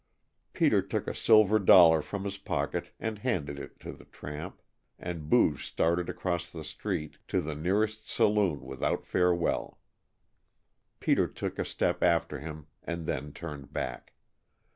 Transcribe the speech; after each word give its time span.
Peter 0.53 0.81
took 0.81 1.07
a 1.07 1.13
silver 1.13 1.59
dollar 1.59 2.01
from 2.01 2.23
his 2.23 2.39
pocket 2.39 2.91
and 2.99 3.19
handed 3.19 3.59
it 3.59 3.79
to 3.79 3.91
the 3.91 4.05
tramp, 4.05 4.59
and 4.97 5.29
Booge 5.29 5.63
started 5.67 6.09
across 6.09 6.49
the 6.49 6.63
street 6.63 7.19
to 7.27 7.39
the 7.39 7.53
nearest 7.53 8.09
saloon 8.09 8.61
without 8.61 9.05
farewell. 9.05 9.77
Peter 10.99 11.27
took 11.27 11.59
a 11.59 11.63
step 11.65 12.01
after 12.01 12.39
him 12.39 12.65
and 12.83 13.05
then 13.05 13.31
turned 13.31 13.71
back. 13.73 14.13